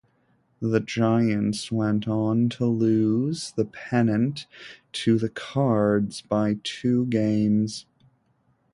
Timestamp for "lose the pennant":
2.65-4.47